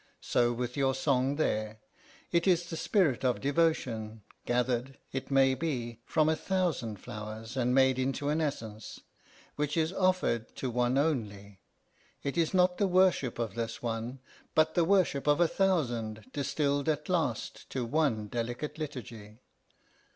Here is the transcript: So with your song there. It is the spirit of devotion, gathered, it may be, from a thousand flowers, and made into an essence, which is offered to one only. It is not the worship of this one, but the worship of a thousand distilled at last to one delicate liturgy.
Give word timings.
So 0.23 0.51
with 0.51 0.75
your 0.75 0.95
song 0.95 1.35
there. 1.35 1.77
It 2.31 2.47
is 2.47 2.71
the 2.71 2.75
spirit 2.75 3.23
of 3.23 3.39
devotion, 3.39 4.23
gathered, 4.47 4.97
it 5.11 5.29
may 5.29 5.53
be, 5.53 5.99
from 6.05 6.27
a 6.27 6.35
thousand 6.35 6.99
flowers, 6.99 7.55
and 7.55 7.75
made 7.75 7.99
into 7.99 8.29
an 8.29 8.41
essence, 8.41 9.01
which 9.57 9.77
is 9.77 9.93
offered 9.93 10.55
to 10.55 10.71
one 10.71 10.97
only. 10.97 11.59
It 12.23 12.35
is 12.35 12.51
not 12.51 12.79
the 12.79 12.87
worship 12.87 13.37
of 13.37 13.53
this 13.53 13.83
one, 13.83 14.17
but 14.55 14.73
the 14.73 14.85
worship 14.85 15.27
of 15.27 15.39
a 15.39 15.47
thousand 15.47 16.25
distilled 16.33 16.89
at 16.89 17.07
last 17.07 17.69
to 17.69 17.85
one 17.85 18.25
delicate 18.27 18.79
liturgy. 18.79 19.37